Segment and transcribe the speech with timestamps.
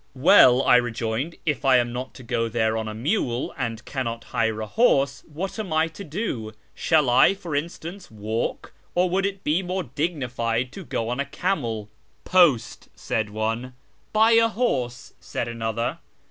[0.15, 4.23] "Well," I rejoined," if I am not to go there on a mule, and cannot
[4.23, 6.53] hire a horse, what am I to do?
[6.73, 11.25] Shall I, for instance, walk, or would it be more' dignified' to go on a
[11.25, 11.87] camel?""
[12.25, 13.75] Post," said one."
[14.11, 15.99] Buy a horse," said another.